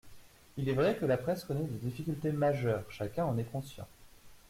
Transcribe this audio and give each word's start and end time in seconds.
Il 0.57 0.67
est 0.67 0.73
vrai 0.73 0.97
que 0.97 1.05
la 1.05 1.15
presse 1.15 1.43
connaît 1.43 1.61
des 1.67 1.77
difficultés 1.77 2.31
majeures, 2.31 2.83
chacun 2.91 3.23
en 3.25 3.37
est 3.37 3.43
conscient. 3.43 3.87